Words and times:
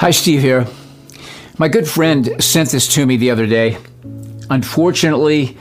Hi, 0.00 0.12
Steve 0.12 0.40
here. 0.40 0.66
My 1.58 1.68
good 1.68 1.86
friend 1.86 2.42
sent 2.42 2.70
this 2.70 2.88
to 2.94 3.04
me 3.04 3.18
the 3.18 3.30
other 3.30 3.46
day. 3.46 3.76
Unfortunately, 4.48 5.58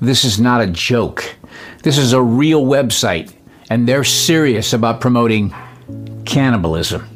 this 0.00 0.24
is 0.24 0.40
not 0.40 0.62
a 0.62 0.66
joke. 0.68 1.36
This 1.82 1.98
is 1.98 2.14
a 2.14 2.22
real 2.22 2.64
website, 2.64 3.34
and 3.68 3.86
they're 3.86 4.02
serious 4.02 4.72
about 4.72 5.02
promoting 5.02 5.54
cannibalism. 6.24 7.06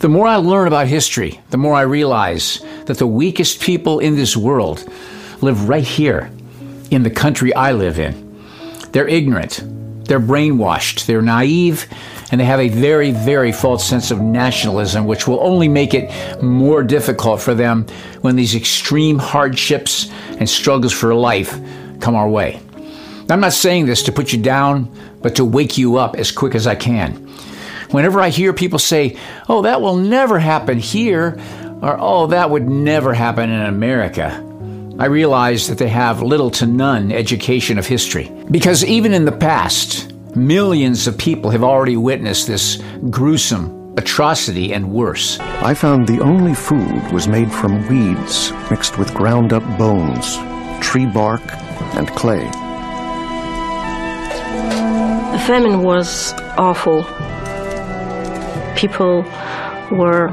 The 0.00 0.10
more 0.10 0.26
I 0.26 0.36
learn 0.36 0.68
about 0.68 0.88
history, 0.88 1.40
the 1.48 1.56
more 1.56 1.74
I 1.74 1.88
realize 1.88 2.60
that 2.84 2.98
the 2.98 3.06
weakest 3.06 3.62
people 3.62 3.98
in 3.98 4.14
this 4.14 4.36
world 4.36 4.86
live 5.40 5.70
right 5.70 5.84
here 5.84 6.30
in 6.90 7.02
the 7.02 7.08
country 7.08 7.54
I 7.54 7.72
live 7.72 7.98
in. 7.98 8.44
They're 8.92 9.08
ignorant, 9.08 9.62
they're 10.04 10.20
brainwashed, 10.20 11.06
they're 11.06 11.22
naive, 11.22 11.86
and 12.32 12.40
they 12.40 12.44
have 12.44 12.60
a 12.60 12.68
very, 12.68 13.12
very 13.12 13.52
false 13.52 13.84
sense 13.84 14.10
of 14.10 14.20
nationalism, 14.20 15.06
which 15.06 15.28
will 15.28 15.40
only 15.40 15.68
make 15.68 15.94
it 15.94 16.10
more 16.42 16.82
difficult 16.82 17.40
for 17.40 17.54
them 17.54 17.86
when 18.20 18.36
these 18.36 18.54
extreme 18.54 19.18
hardships 19.18 20.10
and 20.38 20.48
struggles 20.48 20.92
for 20.92 21.14
life 21.14 21.58
come 22.00 22.14
our 22.14 22.28
way. 22.28 22.60
I'm 23.28 23.40
not 23.40 23.52
saying 23.52 23.86
this 23.86 24.02
to 24.04 24.12
put 24.12 24.32
you 24.32 24.40
down, 24.40 24.90
but 25.22 25.36
to 25.36 25.44
wake 25.44 25.78
you 25.78 25.96
up 25.96 26.16
as 26.16 26.30
quick 26.30 26.54
as 26.54 26.66
I 26.66 26.74
can. 26.74 27.14
Whenever 27.90 28.20
I 28.20 28.28
hear 28.28 28.52
people 28.52 28.78
say, 28.78 29.16
oh, 29.48 29.62
that 29.62 29.80
will 29.80 29.96
never 29.96 30.38
happen 30.38 30.78
here, 30.78 31.38
or 31.82 31.96
oh, 31.98 32.26
that 32.28 32.50
would 32.50 32.68
never 32.68 33.14
happen 33.14 33.50
in 33.50 33.62
America, 33.62 34.42
I 34.98 35.06
realize 35.06 35.68
that 35.68 35.78
they 35.78 35.88
have 35.88 36.22
little 36.22 36.50
to 36.52 36.66
none 36.66 37.12
education 37.12 37.78
of 37.78 37.86
history. 37.86 38.32
Because 38.50 38.84
even 38.84 39.12
in 39.12 39.24
the 39.24 39.32
past, 39.32 40.12
millions 40.36 41.06
of 41.06 41.16
people 41.18 41.50
have 41.50 41.64
already 41.64 41.96
witnessed 41.96 42.46
this 42.46 42.82
gruesome 43.10 43.94
atrocity 43.96 44.74
and 44.74 44.92
worse. 44.92 45.40
I 45.40 45.74
found 45.74 46.06
the 46.06 46.20
only 46.20 46.54
food 46.54 47.10
was 47.12 47.26
made 47.26 47.50
from 47.50 47.88
weeds 47.88 48.52
mixed 48.70 48.98
with 48.98 49.14
ground 49.14 49.52
up 49.52 49.62
bones, 49.78 50.36
tree 50.80 51.06
bark, 51.06 51.40
and 51.96 52.08
clay. 52.08 52.44
The 55.32 55.42
famine 55.46 55.82
was 55.82 56.34
awful. 56.58 57.04
People 58.76 59.22
were 59.90 60.28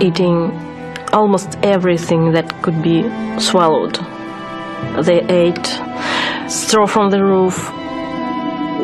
eating 0.00 0.52
almost 1.12 1.56
everything 1.62 2.32
that 2.32 2.62
could 2.62 2.82
be 2.82 3.02
swallowed. 3.38 3.98
They 5.02 5.20
ate 5.28 5.66
straw 6.48 6.86
from 6.86 7.10
the 7.10 7.24
roof. 7.24 7.72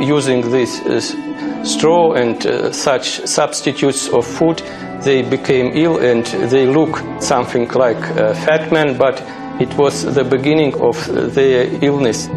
Using 0.03 0.51
this 0.51 0.81
uh, 0.81 1.65
straw 1.65 2.15
and 2.15 2.45
uh, 2.45 2.73
such 2.73 3.21
substitutes 3.25 4.09
of 4.09 4.27
food, 4.27 4.63
they 5.05 5.23
became 5.23 5.71
ill 5.75 5.99
and 5.99 6.27
they 6.51 6.67
look 6.67 6.99
something 7.21 7.69
like 7.69 8.03
a 8.17 8.35
fat 8.35 8.73
man, 8.73 8.99
but 8.99 9.23
it 9.61 9.73
was 9.79 10.03
the 10.15 10.25
beginning 10.25 10.75
of 10.81 10.97
their 11.35 11.69
illness. 11.85 12.29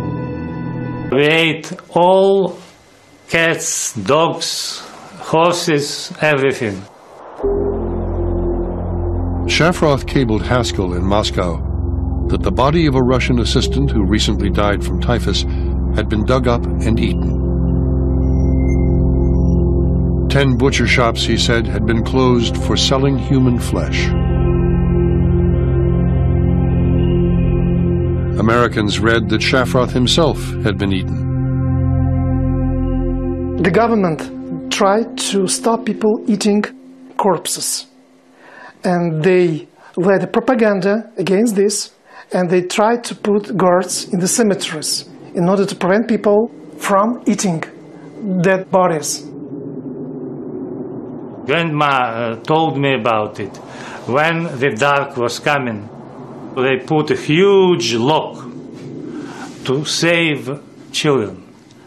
We 1.12 1.26
ate 1.26 1.74
all 1.90 2.60
cats, 3.30 3.94
dogs, 3.94 4.80
horses, 5.20 6.14
everything. 6.22 6.82
Shafroth 9.48 10.06
cabled 10.06 10.44
Haskell 10.44 10.94
in 10.94 11.04
Moscow 11.04 11.58
that 12.28 12.42
the 12.42 12.52
body 12.52 12.88
of 12.88 12.96
a 12.96 13.02
Russian 13.02 13.40
assistant 13.40 13.92
who 13.92 14.04
recently 14.04 14.50
died 14.50 14.84
from 14.84 15.00
typhus 15.00 15.44
had 15.96 16.10
been 16.10 16.26
dug 16.26 16.48
up 16.48 16.66
and 16.66 17.00
eaten. 17.00 17.35
Ten 20.36 20.58
butcher 20.58 20.86
shops, 20.86 21.24
he 21.24 21.38
said, 21.38 21.66
had 21.66 21.86
been 21.86 22.04
closed 22.04 22.58
for 22.58 22.76
selling 22.76 23.18
human 23.18 23.58
flesh. 23.58 24.10
Americans 28.38 29.00
read 29.00 29.30
that 29.30 29.40
Shafroth 29.40 29.92
himself 29.92 30.38
had 30.66 30.78
been 30.78 30.92
eaten. 30.92 31.20
The 33.64 33.72
government 33.72 34.74
tried 34.74 35.18
to 35.30 35.48
stop 35.48 35.86
people 35.86 36.22
eating 36.28 36.66
corpses. 37.16 37.86
And 38.84 39.24
they 39.24 39.70
led 39.96 40.34
propaganda 40.34 41.14
against 41.16 41.56
this, 41.56 41.94
and 42.34 42.50
they 42.50 42.64
tried 42.64 43.06
to 43.06 43.16
put 43.16 43.56
guards 43.56 44.10
in 44.12 44.20
the 44.20 44.28
cemeteries 44.28 45.08
in 45.34 45.48
order 45.48 45.66
to 45.66 45.76
prevent 45.78 46.10
people 46.10 46.52
from 46.78 47.24
eating 47.26 47.64
dead 48.42 48.70
bodies. 48.70 49.32
Grandma 51.46 51.86
uh, 51.86 52.36
told 52.42 52.78
me 52.78 52.96
about 52.96 53.40
it. 53.40 53.56
When 54.08 54.44
the 54.60 54.76
dark 54.78 55.18
was 55.18 55.40
coming, 55.40 55.90
they 56.56 56.78
put 56.86 57.12
a 57.12 57.16
huge 57.16 57.94
lock 57.96 58.46
to 59.66 59.86
save 59.86 60.60
children 60.92 61.44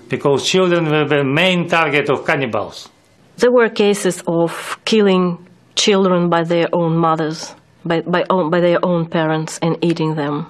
because 0.08 0.48
children 0.48 0.84
were 0.90 1.06
the 1.06 1.24
main 1.24 1.68
target 1.68 2.08
of 2.10 2.24
cannibals. 2.26 2.88
There 3.36 3.52
were 3.52 3.68
cases 3.68 4.22
of 4.26 4.78
killing 4.84 5.46
children 5.74 6.28
by 6.28 6.42
their 6.42 6.66
own 6.72 6.96
mothers, 6.96 7.54
by, 7.84 8.00
by, 8.00 8.24
own, 8.30 8.50
by 8.50 8.60
their 8.60 8.84
own 8.84 9.08
parents, 9.08 9.58
and 9.62 9.76
eating 9.80 10.16
them. 10.16 10.46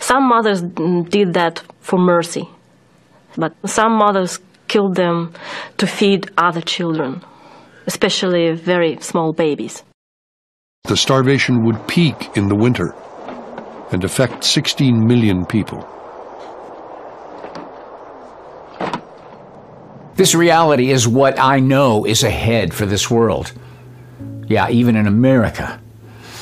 Some 0.00 0.28
mothers 0.28 0.62
did 0.62 1.34
that 1.34 1.62
for 1.80 1.98
mercy, 1.98 2.48
but 3.36 3.54
some 3.66 3.92
mothers 3.92 4.38
killed 4.68 4.94
them 4.94 5.32
to 5.78 5.86
feed 5.86 6.30
other 6.36 6.60
children, 6.60 7.24
especially 7.88 8.52
very 8.52 8.98
small 9.00 9.32
babies. 9.32 9.82
The 10.84 10.96
starvation 10.96 11.64
would 11.64 11.88
peak 11.88 12.36
in 12.36 12.48
the 12.48 12.54
winter 12.54 12.94
and 13.90 14.04
affect 14.04 14.44
16 14.44 15.06
million 15.06 15.46
people. 15.46 15.88
This 20.16 20.34
reality 20.34 20.90
is 20.90 21.08
what 21.08 21.38
I 21.38 21.60
know 21.60 22.04
is 22.04 22.22
ahead 22.22 22.74
for 22.74 22.84
this 22.84 23.10
world. 23.10 23.52
Yeah, 24.48 24.68
even 24.68 24.94
in 24.94 25.06
America. 25.06 25.80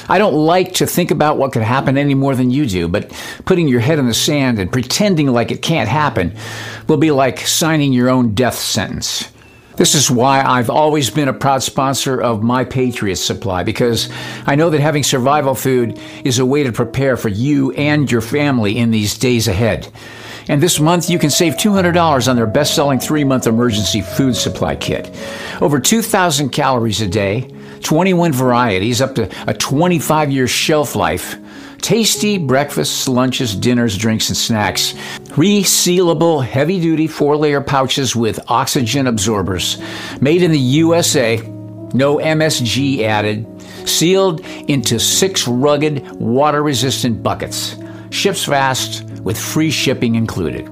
I 0.08 0.18
don't 0.18 0.34
like 0.34 0.74
to 0.74 0.86
think 0.86 1.12
about 1.12 1.38
what 1.38 1.52
could 1.52 1.62
happen 1.62 1.96
any 1.96 2.14
more 2.14 2.34
than 2.34 2.50
you 2.50 2.66
do, 2.66 2.88
but 2.88 3.12
putting 3.44 3.68
your 3.68 3.80
head 3.80 4.00
in 4.00 4.06
the 4.06 4.14
sand 4.14 4.58
and 4.58 4.72
pretending 4.72 5.28
like 5.28 5.52
it 5.52 5.62
can't 5.62 5.88
happen 5.88 6.34
will 6.88 6.96
be 6.96 7.12
like 7.12 7.38
signing 7.40 7.92
your 7.92 8.10
own 8.10 8.34
death 8.34 8.58
sentence. 8.58 9.30
This 9.76 9.94
is 9.94 10.10
why 10.10 10.42
I've 10.42 10.70
always 10.70 11.10
been 11.10 11.28
a 11.28 11.34
proud 11.34 11.62
sponsor 11.62 12.18
of 12.18 12.42
My 12.42 12.64
Patriot 12.64 13.16
Supply 13.16 13.62
because 13.62 14.08
I 14.46 14.54
know 14.54 14.70
that 14.70 14.80
having 14.80 15.02
survival 15.02 15.54
food 15.54 16.00
is 16.24 16.38
a 16.38 16.46
way 16.46 16.62
to 16.62 16.72
prepare 16.72 17.18
for 17.18 17.28
you 17.28 17.72
and 17.72 18.10
your 18.10 18.22
family 18.22 18.78
in 18.78 18.90
these 18.90 19.18
days 19.18 19.48
ahead. 19.48 19.92
And 20.48 20.62
this 20.62 20.80
month, 20.80 21.10
you 21.10 21.18
can 21.18 21.28
save 21.28 21.56
$200 21.56 22.28
on 22.28 22.36
their 22.36 22.46
best 22.46 22.74
selling 22.74 22.98
three 22.98 23.22
month 23.22 23.46
emergency 23.46 24.00
food 24.00 24.34
supply 24.34 24.76
kit. 24.76 25.14
Over 25.60 25.78
2,000 25.78 26.50
calories 26.50 27.02
a 27.02 27.06
day, 27.06 27.50
21 27.82 28.32
varieties, 28.32 29.02
up 29.02 29.14
to 29.16 29.30
a 29.46 29.52
25 29.52 30.30
year 30.30 30.48
shelf 30.48 30.96
life. 30.96 31.36
Tasty 31.86 32.36
breakfasts, 32.36 33.06
lunches, 33.06 33.54
dinners, 33.54 33.96
drinks, 33.96 34.28
and 34.28 34.36
snacks. 34.36 34.94
Resealable, 35.36 36.44
heavy 36.44 36.80
duty 36.80 37.06
four 37.06 37.36
layer 37.36 37.60
pouches 37.60 38.16
with 38.16 38.40
oxygen 38.48 39.06
absorbers. 39.06 39.80
Made 40.20 40.42
in 40.42 40.50
the 40.50 40.58
USA, 40.58 41.36
no 41.94 42.16
MSG 42.16 43.02
added. 43.02 43.46
Sealed 43.88 44.40
into 44.66 44.98
six 44.98 45.46
rugged, 45.46 46.10
water 46.16 46.60
resistant 46.60 47.22
buckets. 47.22 47.76
Ships 48.10 48.44
fast 48.44 49.04
with 49.20 49.38
free 49.38 49.70
shipping 49.70 50.16
included. 50.16 50.68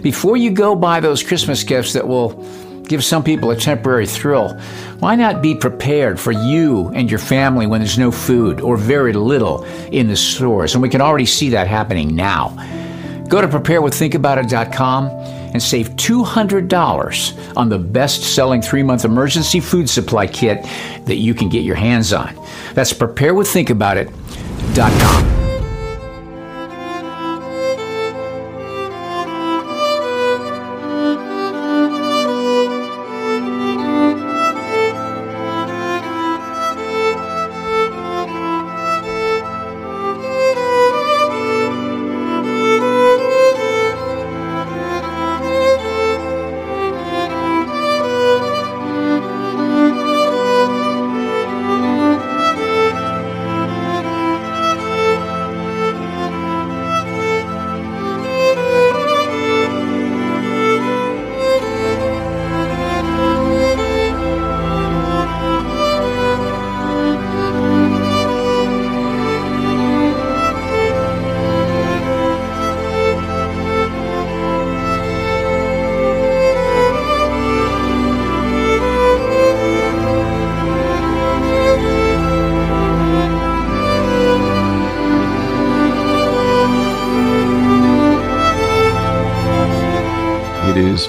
Before 0.00 0.36
you 0.36 0.52
go 0.52 0.76
buy 0.76 1.00
those 1.00 1.24
Christmas 1.24 1.64
gifts 1.64 1.92
that 1.94 2.06
will 2.06 2.40
give 2.88 3.04
some 3.04 3.22
people 3.22 3.50
a 3.50 3.56
temporary 3.56 4.06
thrill, 4.06 4.58
why 4.98 5.16
not 5.16 5.42
be 5.42 5.54
prepared 5.54 6.18
for 6.18 6.32
you 6.32 6.88
and 6.94 7.10
your 7.10 7.18
family 7.18 7.66
when 7.66 7.80
there's 7.80 7.98
no 7.98 8.10
food 8.10 8.60
or 8.60 8.76
very 8.76 9.12
little 9.12 9.64
in 9.92 10.08
the 10.08 10.16
stores? 10.16 10.74
And 10.74 10.82
we 10.82 10.88
can 10.88 11.00
already 11.00 11.26
see 11.26 11.50
that 11.50 11.66
happening 11.66 12.14
now. 12.14 12.48
Go 13.28 13.40
to 13.40 13.48
preparewiththinkaboutit.com 13.48 15.36
and 15.56 15.62
save 15.62 15.90
$200 15.90 17.56
on 17.56 17.68
the 17.68 17.78
best 17.78 18.34
selling 18.34 18.62
three 18.62 18.82
month 18.82 19.04
emergency 19.04 19.60
food 19.60 19.88
supply 19.88 20.26
kit 20.26 20.64
that 21.06 21.16
you 21.16 21.34
can 21.34 21.48
get 21.48 21.62
your 21.64 21.76
hands 21.76 22.12
on. 22.12 22.34
That's 22.74 22.92
preparewiththinkaboutit.com. 22.92 25.35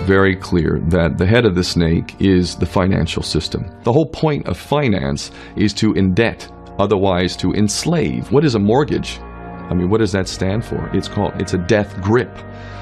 very 0.08 0.38
clear 0.38 0.80
that 0.88 1.18
the 1.18 1.26
head 1.26 1.46
of 1.46 1.54
the 1.54 1.64
snake 1.64 2.16
is 2.22 2.56
the 2.56 2.66
financial 2.66 3.22
system. 3.22 3.70
The 3.84 3.92
whole 3.92 4.06
point 4.06 4.48
of 4.48 4.58
finance 4.58 5.32
is 5.58 5.74
to 5.74 5.94
indebt, 5.96 6.50
otherwise 6.80 7.36
to 7.38 7.52
enslave. 7.52 8.32
What 8.32 8.46
is 8.46 8.56
a 8.56 8.60
mortgage? 8.60 9.20
I 9.70 9.74
mean, 9.74 9.90
what 9.90 9.98
does 9.98 10.14
that 10.14 10.30
stand 10.30 10.64
for? 10.64 10.90
It's 10.94 11.10
called 11.10 11.34
it's 11.42 11.56
a 11.56 11.58
death 11.58 12.02
grip. 12.02 12.34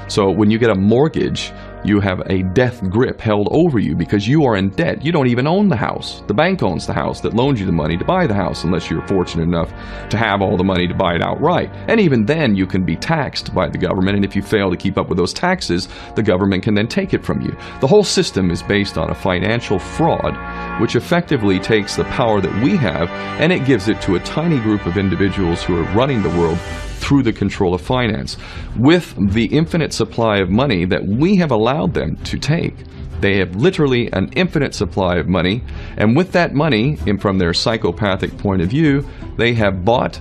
So 0.06 0.30
when 0.30 0.52
you 0.52 0.58
get 0.60 0.70
a 0.70 0.76
mortgage, 0.76 1.52
you 1.86 2.00
have 2.00 2.20
a 2.26 2.42
death 2.42 2.82
grip 2.90 3.20
held 3.20 3.48
over 3.50 3.78
you 3.78 3.94
because 3.94 4.26
you 4.26 4.44
are 4.44 4.56
in 4.56 4.70
debt. 4.70 5.04
You 5.04 5.12
don't 5.12 5.28
even 5.28 5.46
own 5.46 5.68
the 5.68 5.76
house. 5.76 6.22
The 6.26 6.34
bank 6.34 6.62
owns 6.62 6.86
the 6.86 6.92
house 6.92 7.20
that 7.20 7.34
loans 7.34 7.60
you 7.60 7.66
the 7.66 7.72
money 7.72 7.96
to 7.96 8.04
buy 8.04 8.26
the 8.26 8.34
house, 8.34 8.64
unless 8.64 8.90
you're 8.90 9.06
fortunate 9.06 9.44
enough 9.44 9.70
to 10.10 10.16
have 10.16 10.42
all 10.42 10.56
the 10.56 10.64
money 10.64 10.86
to 10.88 10.94
buy 10.94 11.14
it 11.14 11.22
outright. 11.22 11.70
And 11.88 12.00
even 12.00 12.24
then, 12.24 12.56
you 12.56 12.66
can 12.66 12.84
be 12.84 12.96
taxed 12.96 13.54
by 13.54 13.68
the 13.68 13.78
government, 13.78 14.16
and 14.16 14.24
if 14.24 14.34
you 14.34 14.42
fail 14.42 14.70
to 14.70 14.76
keep 14.76 14.98
up 14.98 15.08
with 15.08 15.18
those 15.18 15.32
taxes, 15.32 15.88
the 16.14 16.22
government 16.22 16.62
can 16.62 16.74
then 16.74 16.88
take 16.88 17.14
it 17.14 17.24
from 17.24 17.40
you. 17.40 17.56
The 17.80 17.86
whole 17.86 18.04
system 18.04 18.50
is 18.50 18.62
based 18.62 18.98
on 18.98 19.10
a 19.10 19.14
financial 19.14 19.78
fraud, 19.78 20.80
which 20.80 20.96
effectively 20.96 21.58
takes 21.58 21.96
the 21.96 22.04
power 22.04 22.40
that 22.40 22.62
we 22.62 22.76
have 22.76 23.08
and 23.40 23.52
it 23.52 23.64
gives 23.64 23.88
it 23.88 24.00
to 24.02 24.16
a 24.16 24.20
tiny 24.20 24.58
group 24.60 24.86
of 24.86 24.96
individuals 24.96 25.62
who 25.62 25.76
are 25.76 25.94
running 25.94 26.22
the 26.22 26.30
world 26.30 26.58
through 27.06 27.22
the 27.22 27.32
control 27.32 27.72
of 27.72 27.80
finance. 27.80 28.36
With 28.76 29.14
the 29.32 29.46
infinite 29.46 29.92
supply 29.92 30.38
of 30.38 30.50
money 30.50 30.84
that 30.86 31.06
we 31.06 31.36
have 31.36 31.52
allowed 31.52 31.94
them 31.94 32.16
to 32.24 32.36
take, 32.36 32.74
they 33.20 33.38
have 33.38 33.54
literally 33.54 34.12
an 34.12 34.30
infinite 34.34 34.74
supply 34.74 35.16
of 35.16 35.28
money, 35.28 35.62
and 35.96 36.16
with 36.16 36.32
that 36.32 36.52
money, 36.52 36.98
and 37.06 37.22
from 37.22 37.38
their 37.38 37.54
psychopathic 37.54 38.36
point 38.38 38.60
of 38.60 38.68
view, 38.68 39.06
they 39.36 39.54
have 39.54 39.84
bought 39.84 40.20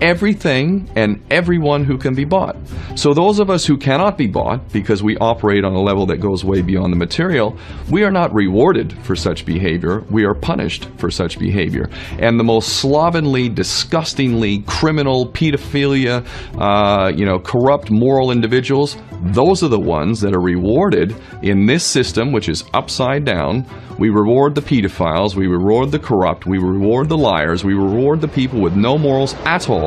everything 0.00 0.90
and 0.96 1.22
everyone 1.30 1.84
who 1.84 1.98
can 1.98 2.14
be 2.14 2.24
bought. 2.24 2.56
So, 2.94 3.14
those 3.14 3.38
of 3.38 3.50
us 3.50 3.64
who 3.64 3.76
cannot 3.76 4.18
be 4.18 4.26
bought 4.26 4.72
because 4.72 5.02
we 5.02 5.16
operate 5.18 5.64
on 5.64 5.72
a 5.72 5.80
level 5.80 6.06
that 6.06 6.18
goes 6.18 6.44
way 6.44 6.62
beyond 6.62 6.92
the 6.92 6.96
material, 6.96 7.56
we 7.90 8.04
are 8.04 8.10
not 8.10 8.32
rewarded 8.34 8.92
for 9.04 9.16
such 9.16 9.46
behavior, 9.46 10.00
we 10.10 10.24
are 10.24 10.34
punished 10.34 10.88
for 10.96 11.10
such 11.10 11.38
behavior. 11.38 11.88
And 12.18 12.38
the 12.38 12.44
most 12.44 12.76
slovenly, 12.76 13.48
disgustingly 13.48 14.62
criminal, 14.66 15.28
pedophilia, 15.28 16.26
uh, 16.58 17.12
you 17.14 17.24
know, 17.24 17.38
corrupt 17.38 17.90
moral 17.90 18.30
individuals, 18.30 18.96
those 19.22 19.62
are 19.62 19.68
the 19.68 19.80
ones 19.80 20.20
that 20.20 20.34
are 20.34 20.40
rewarded 20.40 21.14
in 21.42 21.66
this 21.66 21.84
system, 21.84 22.32
which 22.32 22.48
is 22.48 22.64
upside 22.74 23.24
down. 23.24 23.66
We 23.98 24.10
reward 24.10 24.56
the 24.56 24.60
pedophiles, 24.60 25.36
we 25.36 25.46
reward 25.46 25.92
the 25.92 26.00
corrupt, 26.00 26.46
we 26.46 26.58
reward 26.58 27.08
the 27.08 27.16
liars, 27.16 27.64
we 27.64 27.74
reward 27.74 28.20
the 28.20 28.28
people 28.28 28.60
with 28.60 28.74
no 28.74 28.98
morals 28.98 29.34
at 29.44 29.70
all. 29.70 29.83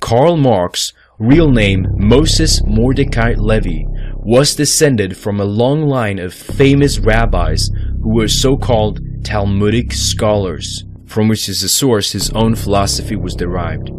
Karl 0.00 0.36
Marx, 0.36 0.92
real 1.18 1.50
name 1.50 1.86
Moses 1.96 2.60
Mordecai 2.66 3.34
Levy, 3.36 3.86
was 4.16 4.54
descended 4.54 5.16
from 5.16 5.40
a 5.40 5.44
long 5.44 5.86
line 5.86 6.18
of 6.18 6.34
famous 6.34 6.98
rabbis 6.98 7.68
who 8.02 8.14
were 8.14 8.28
so-called 8.28 9.00
Talmudic 9.24 9.92
scholars, 9.92 10.84
from 11.06 11.28
which 11.28 11.48
is 11.48 11.62
the 11.62 11.68
source 11.68 12.12
his 12.12 12.30
own 12.30 12.54
philosophy 12.54 13.16
was 13.16 13.34
derived. 13.34 13.90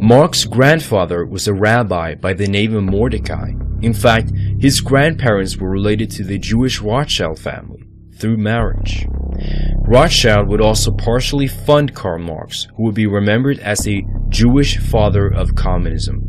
Marx's 0.00 0.46
grandfather 0.46 1.26
was 1.26 1.46
a 1.46 1.54
rabbi 1.54 2.14
by 2.14 2.32
the 2.32 2.48
name 2.48 2.74
of 2.74 2.84
Mordecai. 2.84 3.52
In 3.82 3.92
fact, 3.92 4.32
his 4.60 4.80
grandparents 4.80 5.56
were 5.56 5.70
related 5.70 6.10
to 6.10 6.24
the 6.24 6.38
Jewish 6.38 6.80
Rothschild 6.80 7.38
family 7.38 7.82
through 8.18 8.36
marriage. 8.36 9.06
Rothschild 9.86 10.48
would 10.48 10.60
also 10.60 10.92
partially 10.92 11.46
fund 11.46 11.94
Karl 11.94 12.18
Marx, 12.18 12.68
who 12.76 12.84
would 12.84 12.94
be 12.94 13.06
remembered 13.06 13.58
as 13.60 13.80
the 13.80 14.04
Jewish 14.28 14.78
father 14.78 15.26
of 15.26 15.54
communism. 15.54 16.20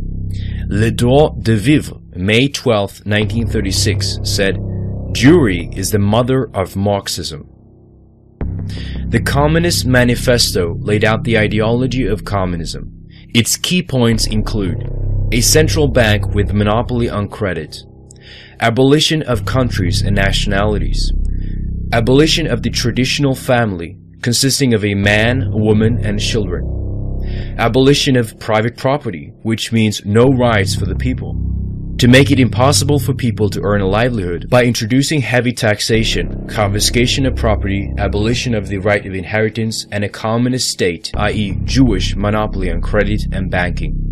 Le 0.68 0.92
Droit 0.92 1.44
de 1.44 1.56
Vivre, 1.58 1.98
May 2.16 2.48
12, 2.48 3.06
1936, 3.06 4.20
said, 4.24 4.56
Jewry 5.12 5.78
is 5.78 5.92
the 5.92 6.00
mother 6.00 6.50
of 6.54 6.78
Marxism. 6.78 7.50
The 9.08 9.22
Communist 9.22 9.86
Manifesto 9.86 10.78
laid 10.80 11.04
out 11.04 11.26
the 11.26 11.38
ideology 11.38 12.06
of 12.06 12.24
communism. 12.24 13.08
Its 13.34 13.58
key 13.58 13.84
points 13.84 14.26
include 14.28 14.90
a 15.34 15.42
central 15.42 15.90
bank 15.90 16.34
with 16.34 16.54
monopoly 16.54 17.10
on 17.10 17.28
credit, 17.28 17.84
abolition 18.62 19.24
of 19.24 19.44
countries 19.44 20.04
and 20.04 20.16
nationalities, 20.16 21.12
abolition 21.92 22.46
of 22.46 22.62
the 22.62 22.70
traditional 22.70 23.34
family 23.34 23.98
consisting 24.22 24.76
of 24.76 24.86
a 24.86 24.94
man, 24.94 25.42
a 25.42 25.58
woman, 25.58 25.98
and 26.06 26.20
children, 26.20 26.64
abolition 27.58 28.16
of 28.16 28.40
private 28.40 28.78
property, 28.78 29.34
which 29.42 29.72
means 29.72 30.06
no 30.06 30.28
rights 30.28 30.76
for 30.76 30.86
the 30.86 30.96
people, 30.96 31.34
to 31.98 32.08
make 32.08 32.30
it 32.30 32.40
impossible 32.40 33.00
for 33.00 33.16
people 33.16 33.50
to 33.50 33.62
earn 33.64 33.82
a 33.82 33.88
livelihood 33.88 34.48
by 34.48 34.64
introducing 34.64 35.22
heavy 35.22 35.52
taxation, 35.52 36.48
confiscation 36.48 37.26
of 37.26 37.36
property, 37.36 37.92
abolition 37.98 38.54
of 38.54 38.68
the 38.68 38.78
right 38.78 39.06
of 39.08 39.16
inheritance, 39.16 39.88
and 39.92 40.04
a 40.04 40.10
communist 40.10 40.70
state, 40.70 41.12
i.e. 41.18 41.58
Jewish 41.64 42.16
monopoly 42.16 42.72
on 42.72 42.80
credit 42.80 43.22
and 43.32 43.50
banking. 43.50 44.11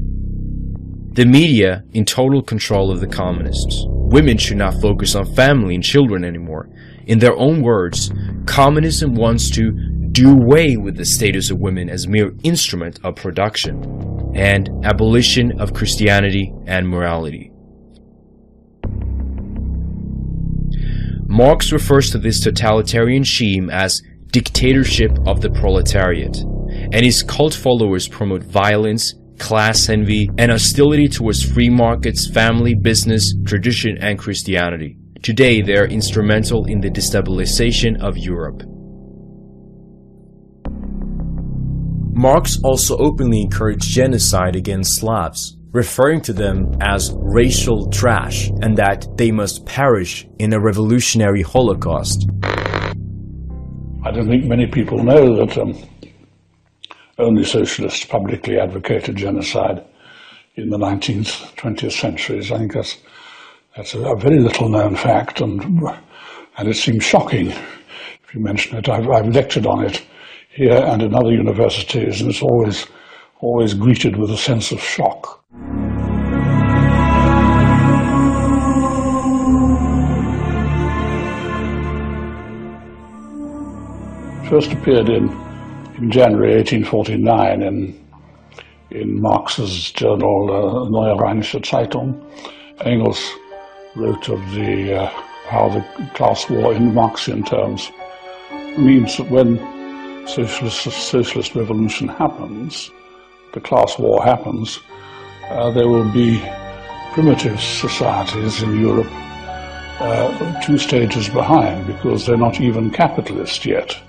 The 1.20 1.26
media 1.26 1.84
in 1.92 2.06
total 2.06 2.42
control 2.42 2.92
of 2.92 3.02
the 3.02 3.08
communists. 3.08 3.84
Women 3.90 4.38
should 4.38 4.56
not 4.56 4.82
focus 4.82 5.16
on 5.16 5.26
family 5.36 5.76
and 5.76 5.84
children 5.84 6.24
anymore. 6.24 6.70
In 7.08 7.20
their 7.20 7.36
own 7.36 7.62
words, 7.62 8.10
communism 8.46 9.16
wants 9.16 9.50
to 9.50 9.74
do 10.14 10.32
away 10.32 10.78
with 10.78 10.96
the 10.96 11.04
status 11.04 11.52
of 11.52 11.60
women 11.60 11.90
as 11.90 12.08
mere 12.08 12.32
instrument 12.46 13.02
of 13.04 13.18
production 13.18 13.84
and 14.34 14.70
abolition 14.86 15.60
of 15.60 15.74
Christianity 15.74 16.54
and 16.68 16.88
morality. 16.88 17.52
Marx 21.28 21.74
refers 21.74 22.12
to 22.12 22.18
this 22.18 22.40
totalitarian 22.40 23.26
scheme 23.26 23.70
as 23.70 24.02
dictatorship 24.28 25.12
of 25.28 25.42
the 25.42 25.50
proletariat, 25.50 26.38
and 26.94 27.04
his 27.04 27.24
cult 27.24 27.56
followers 27.56 28.08
promote 28.08 28.44
violence, 28.44 29.16
class 29.40 29.90
envy, 29.90 30.30
and 30.38 30.52
hostility 30.52 31.08
towards 31.08 31.44
free 31.44 31.70
markets, 31.70 32.30
family, 32.30 32.76
business, 32.76 33.34
tradition, 33.46 33.98
and 34.00 34.20
Christianity. 34.20 34.98
Today, 35.22 35.62
they 35.62 35.76
are 35.76 35.88
instrumental 35.88 36.66
in 36.66 36.80
the 36.80 36.90
destabilization 36.90 38.02
of 38.02 38.18
Europe. 38.18 38.64
Marx 42.14 42.58
also 42.64 42.98
openly 42.98 43.42
encouraged 43.42 43.84
genocide 43.84 44.56
against 44.56 45.00
Slavs, 45.00 45.58
referring 45.72 46.20
to 46.22 46.34
them 46.34 46.70
as 46.82 47.14
racial 47.16 47.90
trash 47.90 48.50
and 48.62 48.76
that 48.76 49.08
they 49.18 49.32
must 49.32 49.66
perish 49.66 50.28
in 50.40 50.54
a 50.54 50.60
revolutionary 50.60 51.42
holocaust. 51.42 52.28
I 54.04 54.12
don't 54.12 54.28
think 54.28 54.46
many 54.46 54.68
people 54.68 55.04
know 55.04 55.36
that 55.38 55.58
um, 55.58 55.74
only 57.20 57.44
socialists 57.44 58.06
publicly 58.06 58.60
advocated 58.60 59.18
genocide 59.18 59.86
in 60.56 60.70
the 60.70 60.78
19th, 60.78 61.56
20th 61.56 61.92
centuries. 61.92 62.52
I 62.52 62.58
think 62.58 62.74
that's, 62.74 62.98
that's 63.76 63.94
a, 63.94 64.16
very 64.16 64.40
little 64.40 64.70
known 64.70 64.96
fact, 64.96 65.42
and, 65.42 65.62
and 66.58 66.68
it 66.68 66.76
seems 66.76 67.04
shocking 67.04 67.48
if 67.50 68.34
you 68.34 68.40
mention 68.40 68.78
it. 68.78 68.88
I've, 68.88 69.10
I've 69.10 69.28
lectured 69.28 69.68
on 69.68 69.86
it 69.86 70.02
here 70.50 70.78
and 70.88 71.02
in 71.02 71.14
other 71.14 71.32
universities, 71.32 72.22
and 72.22 72.30
it's 72.30 72.42
always, 72.42 72.88
always 73.42 73.74
greeted 73.74 74.16
with 74.16 74.32
a 74.32 74.38
sense 74.38 74.72
of 74.72 74.82
shock. 74.82 75.44
First 84.50 84.72
appeared 84.72 85.10
in, 85.10 85.49
in 86.00 86.12
January 86.12 86.56
1849 86.56 87.62
in, 87.62 88.08
in 88.92 89.22
Marx's 89.22 89.92
journal 89.92 90.50
uh, 90.50 90.90
Neue 90.90 91.16
Rheinische 91.18 91.60
Zeitung. 91.62 92.16
Engels 92.86 93.22
wrote 93.96 94.30
of 94.30 94.40
the, 94.52 95.02
uh, 95.02 95.08
how 95.50 95.68
the 95.68 95.82
class 96.14 96.50
war 96.50 96.74
in 96.74 96.94
Marxian 96.94 97.44
terms 97.44 97.92
means 98.78 99.18
that 99.18 99.30
when 99.30 99.58
socialist, 100.26 100.84
socialist 100.84 101.56
revolution 101.56 102.08
happens, 102.08 102.90
the 103.54 103.60
class 103.60 104.00
war 104.00 104.24
happens, 104.24 104.80
uh, 105.50 105.70
there 105.72 105.90
will 105.90 106.10
be 106.14 106.42
primitive 107.12 107.60
societies 107.60 108.64
in 108.64 108.80
Europe 108.80 109.12
uh, 110.00 110.62
two 110.62 110.78
stages 110.78 111.28
behind 111.28 111.86
because 111.88 112.26
they're 112.26 112.38
not 112.38 112.62
even 112.62 112.90
capitalist 112.90 113.66
yet. 113.66 114.00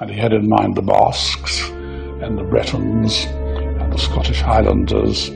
And 0.00 0.10
he 0.10 0.16
had 0.16 0.32
in 0.32 0.48
mind 0.48 0.76
the 0.76 0.82
Basques 0.82 1.68
and 2.22 2.38
the 2.38 2.44
Bretons 2.44 3.24
and 3.24 3.92
the 3.92 3.98
Scottish 3.98 4.40
Highlanders 4.40 5.30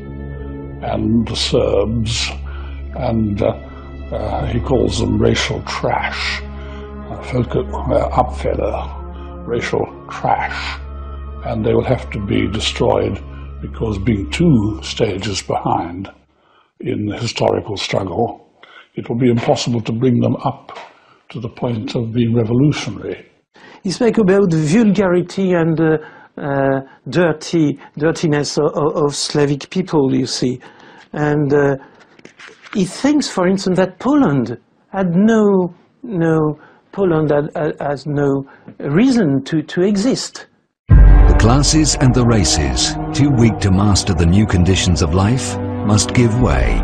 and 0.83 1.26
the 1.26 1.35
Serbs, 1.35 2.31
and 2.95 3.42
uh, 3.42 3.49
uh, 4.12 4.47
he 4.47 4.61
calls 4.61 5.00
them 5.00 5.19
racial 5.19 5.61
trash, 5.62 6.40
uh, 6.42 7.21
Völkerabfälle, 7.23 9.47
racial 9.47 9.85
trash, 10.11 10.78
and 11.45 11.64
they 11.64 11.75
will 11.75 11.85
have 11.85 12.09
to 12.11 12.25
be 12.25 12.47
destroyed 12.47 13.21
because 13.61 13.99
being 13.99 14.31
two 14.31 14.81
stages 14.83 15.42
behind 15.42 16.09
in 16.81 17.07
the 17.07 17.16
historical 17.16 17.76
struggle, 17.76 18.49
it 18.95 19.09
will 19.09 19.19
be 19.19 19.31
impossible 19.31 19.81
to 19.81 19.92
bring 19.92 20.21
them 20.21 20.37
up 20.45 20.78
to 21.31 21.40
the 21.40 21.49
point 21.49 21.97
of 21.97 22.12
being 22.12 22.35
revolutionary. 22.35 23.31
He 23.82 23.90
spoke 23.90 24.18
about 24.18 24.52
vulgarity 24.52 25.52
and 25.54 25.80
uh, 25.80 25.99
uh, 26.38 26.80
dirty 27.09 27.80
dirtiness 27.99 28.56
of, 28.56 28.73
of, 28.76 29.14
Slavic 29.14 29.71
people, 29.71 30.14
you 30.14 30.26
see, 30.26 30.61
and 31.12 31.52
uh, 31.52 31.76
he 32.75 32.85
thinks, 32.85 33.28
for 33.28 33.49
instance, 33.49 33.76
that 33.78 33.99
Poland 33.99 34.56
had 34.88 35.11
no 35.14 35.75
no 36.04 36.59
Poland 36.92 37.30
had, 37.30 37.75
has 37.80 38.06
no 38.06 38.47
reason 38.78 39.42
to, 39.44 39.62
to 39.62 39.82
exist. 39.82 40.47
The 40.88 41.37
classes 41.40 41.97
and 42.00 42.14
the 42.14 42.25
races, 42.25 42.94
too 43.12 43.30
weak 43.30 43.59
to 43.61 43.71
master 43.71 44.14
the 44.14 44.26
new 44.26 44.47
conditions 44.47 45.02
of 45.02 45.12
life, 45.12 45.59
must 45.59 46.14
give 46.14 46.40
way. 46.40 46.80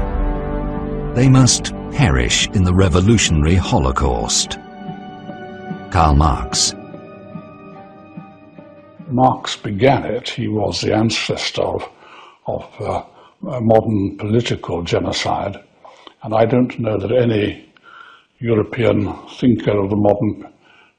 They 1.14 1.28
must 1.28 1.72
perish 1.92 2.48
in 2.48 2.64
the 2.64 2.74
revolutionary 2.74 3.54
Holocaust. 3.54 4.58
Karl 5.90 6.14
Marx. 6.14 6.74
Marx 9.08 9.56
began 9.56 10.04
it. 10.04 10.28
He 10.28 10.46
was 10.46 10.82
the 10.82 10.94
ancestor 10.94 11.62
of, 11.62 11.88
of 12.46 12.80
uh, 12.80 13.02
modern 13.60 14.18
political 14.18 14.82
genocide. 14.82 15.56
And 16.22 16.34
I 16.34 16.44
don't 16.44 16.78
know 16.78 16.98
that 16.98 17.10
any 17.10 17.72
European 18.38 19.14
thinker 19.38 19.78
of 19.82 19.88
the 19.88 19.96
modern 19.96 20.52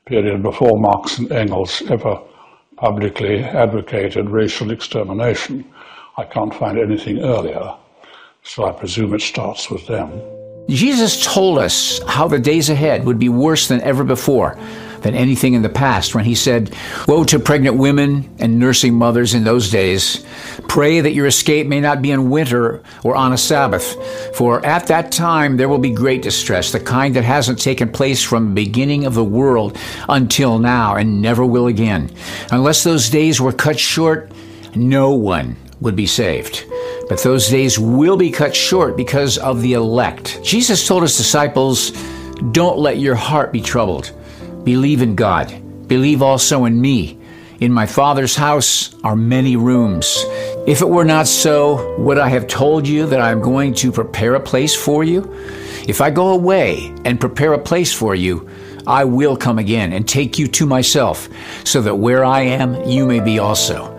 period 0.05 0.41
before 0.41 0.79
Marx 0.79 1.19
and 1.19 1.31
Engels 1.31 1.84
ever 1.89 2.19
publicly 2.77 3.43
advocated 3.43 4.29
racial 4.29 4.72
extermination. 4.72 5.65
I 6.17 6.24
can't 6.24 6.53
find 6.53 6.79
anything 6.79 7.19
earlier, 7.19 7.75
so 8.43 8.65
I 8.65 8.72
presume 8.72 9.13
it 9.13 9.22
starts 9.22 9.69
with 9.69 9.86
them. 9.86 10.38
Jesus 10.69 11.25
told 11.25 11.57
us 11.57 11.99
how 12.07 12.27
the 12.27 12.39
days 12.39 12.69
ahead 12.69 13.05
would 13.05 13.19
be 13.19 13.29
worse 13.29 13.67
than 13.67 13.81
ever 13.81 14.03
before 14.03 14.57
than 15.01 15.15
anything 15.15 15.53
in 15.53 15.61
the 15.61 15.69
past 15.69 16.13
when 16.13 16.25
he 16.25 16.35
said, 16.35 16.75
Woe 17.07 17.23
to 17.25 17.39
pregnant 17.39 17.77
women 17.77 18.29
and 18.39 18.59
nursing 18.59 18.93
mothers 18.93 19.33
in 19.33 19.43
those 19.43 19.69
days. 19.69 20.25
Pray 20.67 21.01
that 21.01 21.13
your 21.13 21.25
escape 21.25 21.67
may 21.67 21.79
not 21.79 22.01
be 22.01 22.11
in 22.11 22.29
winter 22.29 22.83
or 23.03 23.15
on 23.15 23.33
a 23.33 23.38
Sabbath, 23.38 24.35
for 24.35 24.65
at 24.65 24.88
that 24.88 25.11
time 25.11 25.57
there 25.57 25.69
will 25.69 25.79
be 25.79 25.91
great 25.91 26.21
distress, 26.21 26.71
the 26.71 26.79
kind 26.79 27.15
that 27.15 27.23
hasn't 27.23 27.59
taken 27.59 27.91
place 27.91 28.23
from 28.23 28.49
the 28.49 28.65
beginning 28.65 29.05
of 29.05 29.13
the 29.13 29.23
world 29.23 29.77
until 30.07 30.59
now 30.59 30.95
and 30.95 31.21
never 31.21 31.45
will 31.45 31.67
again. 31.67 32.11
Unless 32.51 32.83
those 32.83 33.09
days 33.09 33.41
were 33.41 33.53
cut 33.53 33.79
short, 33.79 34.31
no 34.75 35.11
one 35.11 35.55
would 35.79 35.95
be 35.95 36.07
saved. 36.07 36.65
But 37.09 37.23
those 37.23 37.49
days 37.49 37.79
will 37.79 38.15
be 38.15 38.29
cut 38.29 38.55
short 38.55 38.95
because 38.95 39.39
of 39.39 39.61
the 39.61 39.73
elect. 39.73 40.41
Jesus 40.43 40.87
told 40.87 41.01
his 41.01 41.17
disciples, 41.17 41.91
Don't 42.51 42.77
let 42.77 42.99
your 42.99 43.15
heart 43.15 43.51
be 43.51 43.61
troubled. 43.61 44.11
Believe 44.63 45.01
in 45.01 45.15
God. 45.15 45.87
Believe 45.87 46.21
also 46.21 46.65
in 46.65 46.79
me. 46.79 47.19
In 47.59 47.73
my 47.73 47.87
Father's 47.87 48.35
house 48.35 48.95
are 49.03 49.15
many 49.15 49.57
rooms. 49.57 50.23
If 50.67 50.81
it 50.81 50.87
were 50.87 51.03
not 51.03 51.27
so, 51.27 51.97
would 51.97 52.19
I 52.19 52.29
have 52.29 52.47
told 52.47 52.87
you 52.87 53.07
that 53.07 53.19
I 53.19 53.31
am 53.31 53.41
going 53.41 53.73
to 53.75 53.91
prepare 53.91 54.35
a 54.35 54.39
place 54.39 54.75
for 54.75 55.03
you? 55.03 55.33
If 55.87 55.99
I 55.99 56.11
go 56.11 56.29
away 56.29 56.95
and 57.03 57.19
prepare 57.19 57.53
a 57.53 57.59
place 57.59 57.91
for 57.91 58.13
you, 58.13 58.47
I 58.85 59.03
will 59.03 59.35
come 59.35 59.59
again 59.59 59.93
and 59.93 60.07
take 60.07 60.37
you 60.37 60.47
to 60.47 60.65
myself, 60.65 61.27
so 61.65 61.81
that 61.81 61.95
where 61.95 62.23
I 62.23 62.41
am, 62.41 62.81
you 62.83 63.05
may 63.05 63.19
be 63.19 63.39
also. 63.39 63.89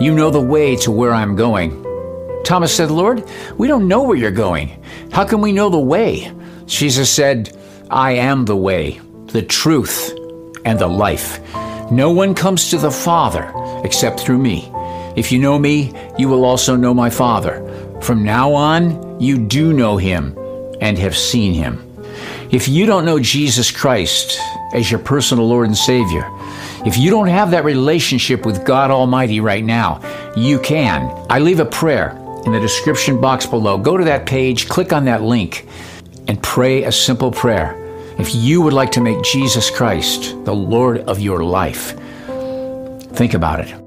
You 0.00 0.14
know 0.14 0.30
the 0.30 0.40
way 0.40 0.76
to 0.76 0.90
where 0.90 1.12
I'm 1.12 1.36
going. 1.36 1.83
Thomas 2.44 2.74
said, 2.74 2.90
Lord, 2.90 3.24
we 3.56 3.68
don't 3.68 3.88
know 3.88 4.02
where 4.02 4.16
you're 4.16 4.30
going. 4.30 4.82
How 5.12 5.24
can 5.24 5.40
we 5.40 5.52
know 5.52 5.70
the 5.70 5.78
way? 5.78 6.32
Jesus 6.66 7.10
said, 7.10 7.56
I 7.90 8.12
am 8.12 8.44
the 8.44 8.56
way 8.56 9.00
the 9.34 9.42
truth, 9.42 10.16
and 10.64 10.78
the 10.78 10.86
life. 10.86 11.40
No 11.90 12.12
one 12.12 12.36
comes 12.36 12.70
to 12.70 12.78
the 12.78 12.90
Father 12.90 13.52
except 13.84 14.20
through 14.20 14.38
me. 14.38 14.70
If 15.16 15.32
you 15.32 15.40
know 15.40 15.58
me, 15.58 15.92
you 16.16 16.28
will 16.28 16.44
also 16.44 16.76
know 16.76 16.94
my 16.94 17.10
Father. 17.10 17.60
From 18.00 18.22
now 18.22 18.54
on, 18.54 19.20
you 19.20 19.36
do 19.36 19.72
know 19.72 19.96
him 19.96 20.38
and 20.80 20.96
have 20.98 21.16
seen 21.16 21.52
him. 21.52 21.82
If 22.52 22.68
you 22.68 22.86
don't 22.86 23.04
know 23.04 23.18
Jesus 23.18 23.72
Christ 23.72 24.38
as 24.72 24.88
your 24.88 25.00
personal 25.00 25.48
Lord 25.48 25.66
and 25.66 25.76
Savior, 25.76 26.30
if 26.86 26.96
you 26.96 27.10
don't 27.10 27.26
have 27.26 27.50
that 27.50 27.64
relationship 27.64 28.46
with 28.46 28.64
God 28.64 28.92
Almighty 28.92 29.40
right 29.40 29.64
now, 29.64 30.00
you 30.36 30.60
can. 30.60 31.12
I 31.28 31.40
leave 31.40 31.58
a 31.58 31.64
prayer 31.64 32.16
in 32.44 32.52
the 32.52 32.60
description 32.60 33.20
box 33.20 33.46
below. 33.46 33.78
Go 33.78 33.96
to 33.96 34.04
that 34.04 34.26
page, 34.26 34.68
click 34.68 34.92
on 34.92 35.04
that 35.06 35.22
link, 35.22 35.66
and 36.28 36.42
pray 36.42 36.84
a 36.84 36.92
simple 36.92 37.30
prayer. 37.30 37.80
If 38.18 38.34
you 38.34 38.62
would 38.62 38.72
like 38.72 38.92
to 38.92 39.00
make 39.00 39.22
Jesus 39.22 39.70
Christ 39.70 40.44
the 40.44 40.54
Lord 40.54 40.98
of 41.00 41.20
your 41.20 41.42
life, 41.42 41.98
think 43.14 43.34
about 43.34 43.60
it. 43.60 43.83